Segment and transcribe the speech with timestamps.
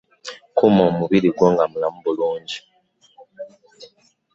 [0.55, 2.57] Kuuma omubiri gwo nga mulamu bulungi.